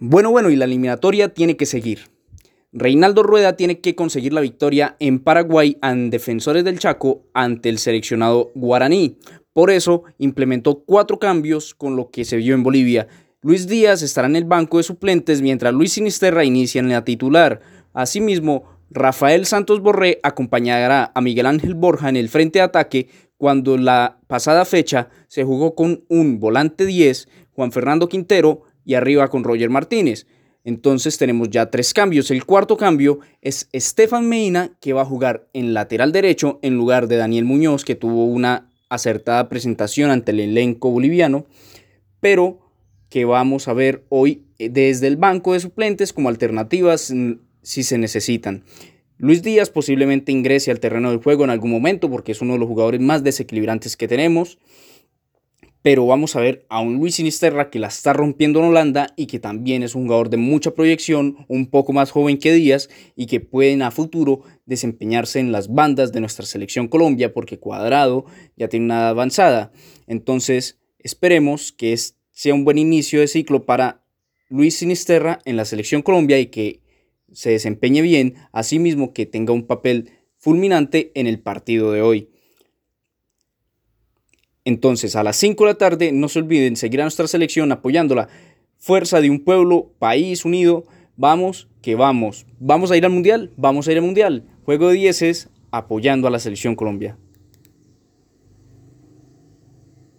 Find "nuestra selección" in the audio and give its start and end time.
66.20-66.88, 87.04-87.72